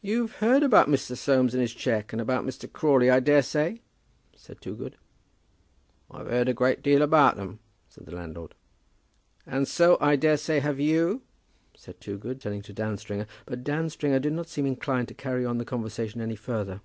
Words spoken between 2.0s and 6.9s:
and about Mr. Crawley, I daresay?" said Toogood. "I've heard a